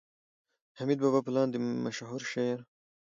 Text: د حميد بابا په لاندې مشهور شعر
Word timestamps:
د 0.71 0.73
حميد 0.79 0.99
بابا 1.03 1.19
په 1.25 1.31
لاندې 1.35 1.57
مشهور 1.85 2.21
شعر 2.31 2.59